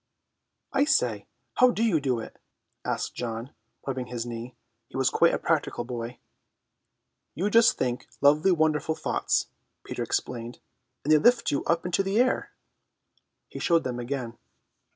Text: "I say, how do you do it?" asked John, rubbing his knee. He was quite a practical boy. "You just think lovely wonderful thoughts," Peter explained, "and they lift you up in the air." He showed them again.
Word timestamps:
"I 0.73 0.83
say, 0.85 1.27
how 1.57 1.69
do 1.69 1.83
you 1.83 2.01
do 2.01 2.19
it?" 2.19 2.39
asked 2.83 3.13
John, 3.13 3.53
rubbing 3.85 4.07
his 4.07 4.25
knee. 4.25 4.55
He 4.87 4.97
was 4.97 5.11
quite 5.11 5.31
a 5.31 5.37
practical 5.37 5.83
boy. 5.83 6.17
"You 7.35 7.51
just 7.51 7.77
think 7.77 8.07
lovely 8.19 8.51
wonderful 8.51 8.95
thoughts," 8.95 9.49
Peter 9.83 10.01
explained, 10.01 10.57
"and 11.03 11.13
they 11.13 11.19
lift 11.19 11.51
you 11.51 11.63
up 11.65 11.85
in 11.85 11.91
the 12.03 12.19
air." 12.19 12.49
He 13.47 13.59
showed 13.59 13.83
them 13.83 13.99
again. 13.99 14.39